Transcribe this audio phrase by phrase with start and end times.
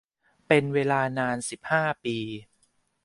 [0.47, 2.17] เป็นเวลานาน สิบห้า ปี